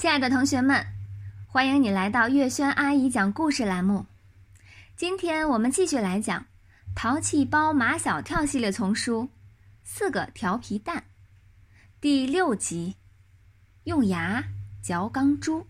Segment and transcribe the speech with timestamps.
[0.00, 0.82] 亲爱的同学们，
[1.46, 4.06] 欢迎你来到月轩阿姨讲故事栏目。
[4.96, 6.40] 今天我们继续来讲
[6.96, 9.24] 《淘气包马小跳》系列丛书
[9.84, 10.96] 《四个调皮蛋》
[12.00, 12.96] 第六集：
[13.84, 14.42] 用牙
[14.82, 15.66] 嚼钢珠。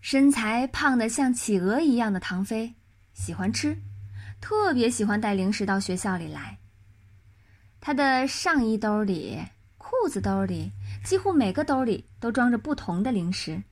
[0.00, 2.72] 身材胖得像企鹅一样的唐飞，
[3.12, 3.76] 喜欢吃，
[4.40, 6.58] 特别喜欢带零食到学校里来。
[7.78, 9.38] 他的上衣兜里。
[9.92, 10.72] 裤子兜里
[11.04, 13.62] 几乎每个兜里都装着不同的零食。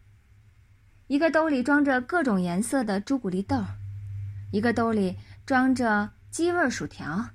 [1.06, 3.64] 一个兜里装着各种颜色的朱古力豆，
[4.52, 7.30] 一个兜里装着鸡味薯条，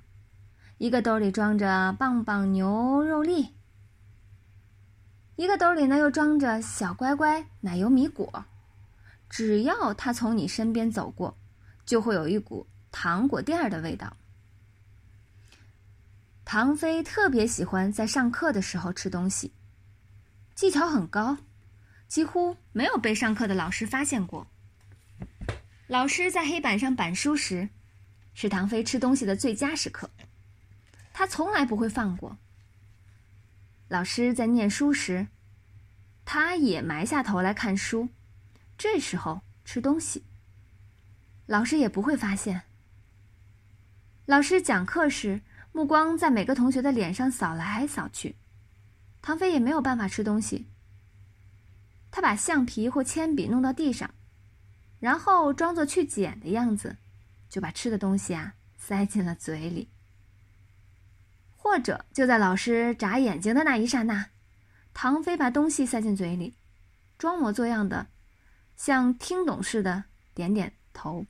[0.78, 3.54] 一个兜里装着棒棒牛肉粒，
[5.34, 8.44] 一个兜里呢又装着小乖乖奶油米果。
[9.28, 11.36] 只要他从你身边走过，
[11.84, 14.16] 就会有一股糖果店的味道。
[16.46, 19.52] 唐飞特别喜欢在上课的时候吃东西，
[20.54, 21.38] 技巧很高，
[22.06, 24.46] 几乎没有被上课的老师发现过。
[25.88, 27.68] 老师在黑板上板书时，
[28.32, 30.08] 是唐飞吃东西的最佳时刻，
[31.12, 32.38] 他从来不会放过。
[33.88, 35.26] 老师在念书时，
[36.24, 38.08] 他也埋下头来看书，
[38.78, 40.22] 这时候吃东西，
[41.46, 42.62] 老师也不会发现。
[44.26, 45.40] 老师讲课时。
[45.76, 48.34] 目光在每个同学的脸上扫来扫去，
[49.20, 50.64] 唐飞也没有办法吃东西。
[52.10, 54.14] 他把橡皮或铅笔弄到地上，
[55.00, 56.96] 然后装作去捡的样子，
[57.50, 59.90] 就把吃的东西啊塞进了嘴里。
[61.54, 64.30] 或者就在老师眨眼睛的那一刹那，
[64.94, 66.54] 唐飞把东西塞进嘴里，
[67.18, 68.06] 装模作样的，
[68.78, 71.26] 像听懂似的点点头。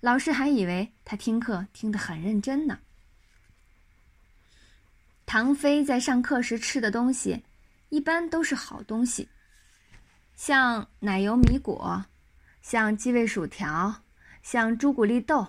[0.00, 2.80] 老师还以为他听课听得很认真呢。
[5.26, 7.42] 唐飞在上课时吃的东西，
[7.88, 9.28] 一般都是好东西，
[10.36, 12.04] 像奶油米果，
[12.62, 14.02] 像鸡味薯条，
[14.42, 15.48] 像朱古力豆。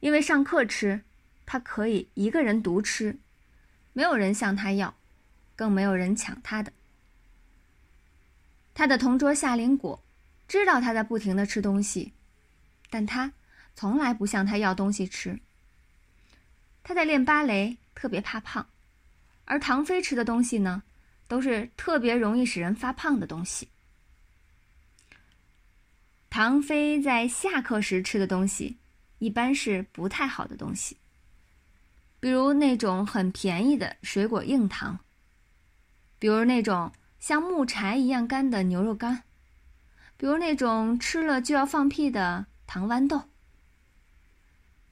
[0.00, 1.00] 因为上课吃，
[1.46, 3.18] 他可以一个人独吃，
[3.92, 4.94] 没有人向他要，
[5.54, 6.72] 更没有人抢他的。
[8.74, 10.02] 他的同桌夏林果
[10.46, 12.12] 知道他在不停的吃东西，
[12.90, 13.32] 但他
[13.74, 15.40] 从来不向他要东西吃。
[16.82, 17.78] 他在练芭蕾。
[18.06, 18.64] 特别怕胖，
[19.46, 20.80] 而唐飞吃的东西呢，
[21.26, 23.68] 都是特别容易使人发胖的东西。
[26.30, 28.76] 唐飞在下课时吃的东西，
[29.18, 30.96] 一般是不太好的东西，
[32.20, 34.96] 比如那种很便宜的水果硬糖，
[36.20, 39.24] 比如那种像木柴一样干的牛肉干，
[40.16, 43.20] 比如那种吃了就要放屁的糖豌豆。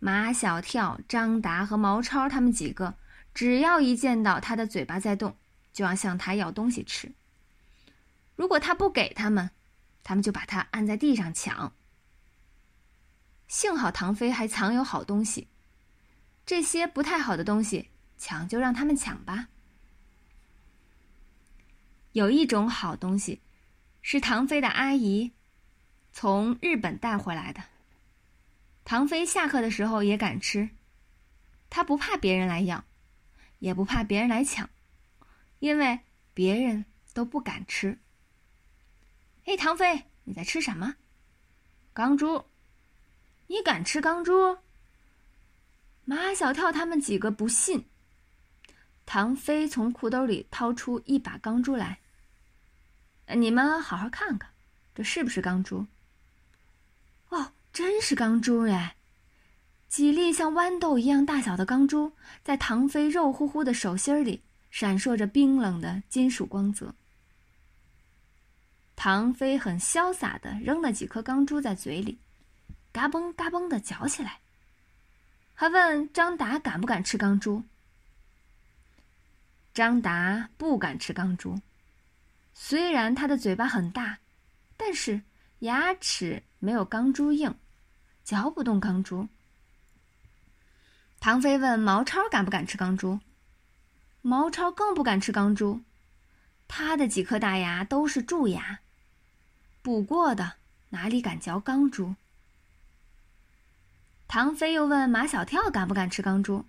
[0.01, 2.95] 马小跳、张达和毛超他们几个，
[3.35, 5.37] 只要一见到他的嘴巴在动，
[5.73, 7.13] 就要向他要东西吃。
[8.37, 9.51] 如果他不给他们，
[10.03, 11.73] 他们就把他按在地上抢。
[13.49, 15.49] 幸好唐飞还藏有好东西，
[16.47, 19.49] 这些不太好的东西抢就让他们抢吧。
[22.13, 23.41] 有一种好东西，
[24.01, 25.33] 是唐飞的阿姨
[26.13, 27.63] 从日本带回来的。
[28.85, 30.69] 唐飞下课的时候也敢吃，
[31.71, 32.85] 他不怕别人来要，
[33.65, 34.69] 也不怕别人来抢，
[35.59, 35.99] 因为
[36.35, 37.99] 别人都不敢吃。
[39.43, 40.97] 嘿，唐飞，你在吃什么？
[41.95, 42.45] 钢珠，
[43.47, 44.59] 你敢吃钢珠？
[46.05, 47.87] 马小跳他们几个不信。
[49.07, 52.01] 唐飞从裤兜里掏出一把钢珠来，
[53.35, 54.51] 你们好好看看，
[54.95, 55.87] 这是不是钢珠？
[57.31, 57.51] 哦。
[57.73, 58.95] 真是钢珠哎！
[59.95, 62.11] 几粒像豌豆一样大小的钢珠，
[62.43, 66.93] 在唐飞肉乎乎的手心里闪烁着冰冷的金属光泽。
[68.97, 72.19] 唐飞很潇洒的扔了几颗钢珠在嘴里，
[72.91, 74.41] 嘎嘣嘎嘣的嚼起来，
[75.55, 77.63] 还问张达敢不敢吃钢珠。
[79.73, 81.61] 张达不敢吃钢珠，
[82.53, 84.19] 虽然他的嘴巴很大，
[84.77, 85.23] 但是
[85.61, 87.55] 牙齿没有钢珠硬。
[88.25, 89.29] 嚼不动钢珠。
[91.25, 93.19] 唐飞问毛超敢不敢吃钢珠，
[94.21, 95.81] 毛超更不敢吃钢珠，
[96.69, 98.81] 他的几颗大牙都是蛀牙，
[99.81, 100.57] 补过的，
[100.91, 102.15] 哪里敢嚼钢珠？
[104.29, 106.67] 唐飞又问马小跳敢不敢吃钢珠，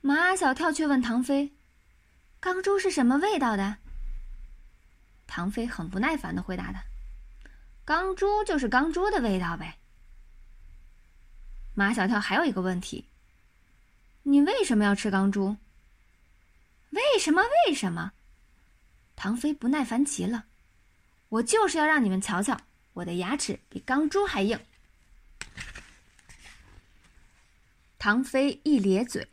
[0.00, 1.52] 马小跳却问唐飞
[2.40, 3.76] ：“钢珠是什么味道的？”
[5.28, 6.82] 唐飞很不耐烦的回答他
[7.84, 9.76] ：“钢珠就是钢珠的味道呗。”
[11.78, 13.04] 马小跳还有一个问题：
[14.22, 15.58] 你为什么要吃钢珠？
[16.88, 17.42] 为什么？
[17.66, 18.12] 为什么？
[19.14, 20.46] 唐飞不耐烦极了
[21.28, 22.58] ：“我就是要让你们瞧瞧，
[22.94, 24.58] 我的牙齿比钢珠还硬。”
[28.00, 29.28] 唐飞一咧嘴，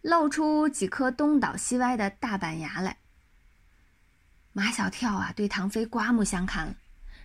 [0.00, 2.96] 露出几颗东倒西歪的大板牙来。
[4.54, 6.74] 马小跳啊，对唐飞刮目相看了，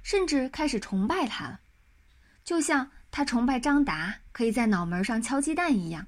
[0.03, 1.61] 甚至开始崇拜他了，
[2.43, 6.07] 就像他崇拜张达可以在脑门上敲鸡蛋一样，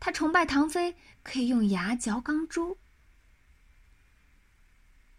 [0.00, 2.76] 他崇拜唐飞可以用牙嚼钢珠。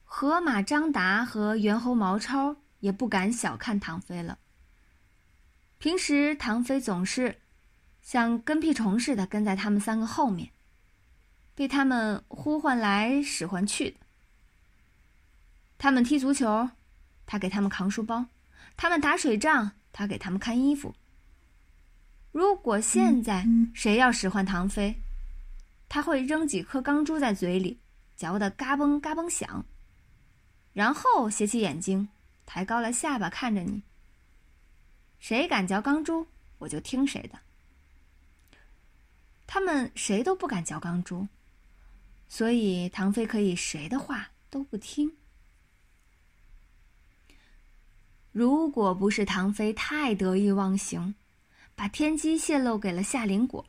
[0.04, 4.40] 河马张达和猿猴毛超也不敢小看唐飞了。
[5.78, 7.40] 平时唐飞总是。
[8.02, 10.52] 像跟屁虫似的跟在他们三个后面，
[11.56, 13.98] 被他们呼唤来使唤去的。
[15.78, 16.70] 他们踢足球，
[17.26, 18.26] 他给他们扛书包；
[18.78, 20.94] 他们打水仗，他给他们看衣服。
[22.36, 25.00] 如果现在谁要使唤唐飞，
[25.88, 27.80] 他会扔几颗钢珠在嘴里，
[28.18, 29.64] 嚼得嘎嘣嘎嘣响，
[30.74, 32.10] 然后斜起眼睛，
[32.46, 33.84] 抬高了下巴看着你。
[35.18, 36.28] 谁敢嚼钢珠，
[36.58, 37.40] 我就听谁的。
[39.48, 41.30] 他们谁都不敢嚼钢珠，
[42.28, 45.16] 所以唐飞可以谁的话都不听。
[48.34, 51.16] 如果不是唐飞太得意忘形，
[51.76, 53.66] 把天机泄露给了夏林果，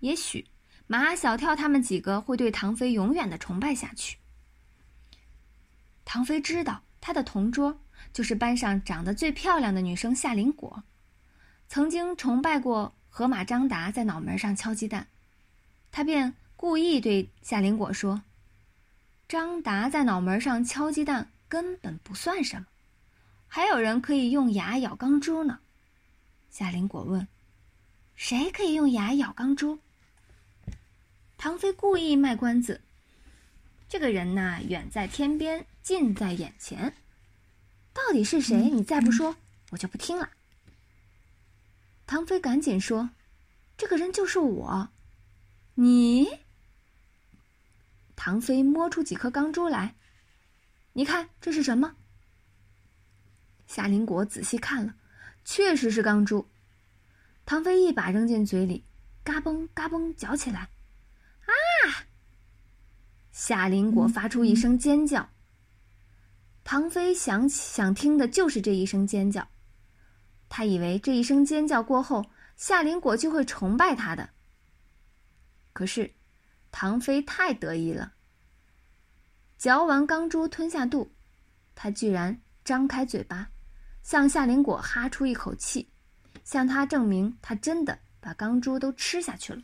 [0.00, 0.46] 也许
[0.86, 4.16] 马小跳他们几个会对唐飞永远的崇拜下去。
[6.04, 7.78] 唐飞知道他的同桌
[8.12, 10.82] 就是班上长得最漂亮的女生夏林果，
[11.68, 12.94] 曾经崇拜过。
[13.16, 15.06] 河马张达在脑门上敲鸡蛋，
[15.92, 18.20] 他便故意对夏林果说
[19.28, 22.66] ：“张达在脑门上敲鸡蛋根本不算什么，
[23.46, 25.60] 还有人可以用牙咬钢珠呢。”
[26.56, 27.26] 夏林果问
[28.14, 29.80] ：“谁可以用牙咬钢珠？”
[31.36, 32.80] 唐飞故意卖关子
[33.90, 36.94] ：“这个人呐，远在天边，近在眼前，
[37.92, 38.70] 到底是谁？
[38.70, 39.34] 你再不说，
[39.70, 40.30] 我就不听了。”
[42.06, 43.10] 唐飞赶紧说
[43.76, 44.90] ：“这个人就是我。”
[45.74, 46.38] 你。
[48.14, 49.96] 唐飞摸出几颗钢珠来，
[50.92, 51.96] 你看这是什么？
[53.66, 54.94] 夏林果仔细看了，
[55.44, 56.48] 确实是钢珠。
[57.46, 58.84] 唐飞一把扔进嘴里，
[59.22, 60.70] 嘎嘣嘎嘣嚼起来，
[61.42, 62.08] 啊！
[63.32, 65.28] 夏林果发出一声尖叫。
[66.62, 69.46] 唐飞想想听的就是这一声尖叫。
[70.48, 72.24] 他以为这一声尖叫过后，
[72.56, 74.30] 夏林果就会崇拜他的。
[75.72, 76.14] 可是，
[76.70, 78.14] 唐飞太得意了。
[79.58, 81.12] 嚼完钢珠吞下肚，
[81.74, 83.50] 他居然张开嘴巴，
[84.04, 85.88] 向夏林果哈出一口气，
[86.44, 89.62] 向他证明他真的把钢珠都吃下去了。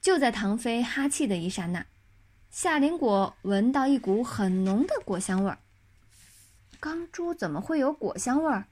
[0.00, 1.84] 就在唐飞哈气的一刹那，
[2.50, 5.58] 夏林果闻到一股很浓的果香味儿。
[6.80, 8.66] 钢珠怎么会有果香味儿？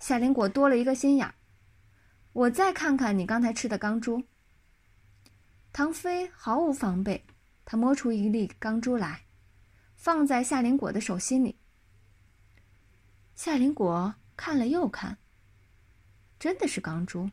[0.00, 1.34] 夏林果多了一个心眼儿。
[2.32, 4.24] 我再看看你刚才吃的钢珠。
[5.70, 7.26] 唐飞毫无防备，
[7.66, 9.26] 他摸出一粒钢珠来，
[9.94, 11.57] 放在夏林果的手心里。
[13.38, 15.16] 夏林果看了又看，
[16.40, 17.30] 真的是钢珠。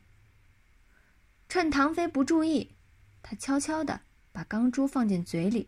[1.50, 2.76] 趁唐飞不注意，
[3.24, 4.00] 他悄悄的
[4.32, 5.68] 把钢珠放进嘴里。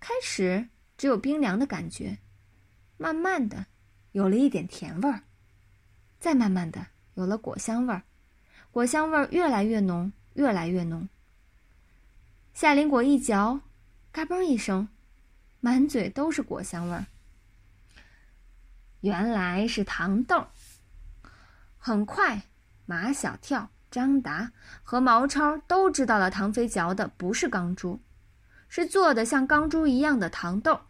[0.00, 2.18] 开始只有冰凉的感觉。
[2.96, 3.66] 慢慢的，
[4.10, 5.22] 有了一点甜味儿，
[6.18, 6.84] 再慢慢的
[7.14, 8.02] 有了果香味儿，
[8.72, 11.08] 果香味儿越来越浓，越来越浓。
[12.52, 13.60] 夏林果一嚼，
[14.10, 14.88] 嘎嘣一声，
[15.60, 17.06] 满嘴都是果香味儿。
[19.04, 20.46] 原来是糖豆。
[21.76, 22.40] 很快，
[22.86, 24.50] 马小跳、张达
[24.82, 28.00] 和毛超都知道了，唐飞嚼的不是钢珠，
[28.66, 30.80] 是做的像钢珠一样的糖豆。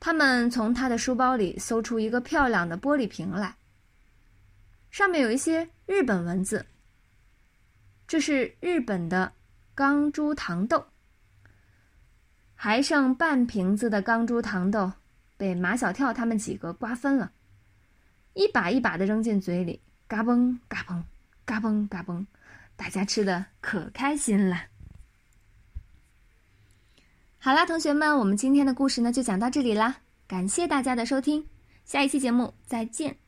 [0.00, 3.56] 他们从他的书包里搜出一个漂亮的玻璃瓶来，
[4.90, 6.64] 上面有一些日本文字。
[8.08, 9.30] 这是日本的
[9.74, 10.86] 钢珠糖豆。
[12.54, 14.90] 还剩半瓶子的钢珠糖豆
[15.44, 17.30] 被马小跳他们几个瓜分了，
[18.32, 21.02] 一把一把的扔进嘴里，嘎嘣嘎嘣，
[21.44, 22.24] 嘎嘣嘎嘣，
[22.76, 24.56] 大家吃的可开心了。
[27.36, 29.96] 好啦，同学们，我们今天的故事呢就讲到这里啦，
[30.26, 31.46] 感谢大家的收听，
[31.84, 33.23] 下一期节目再见。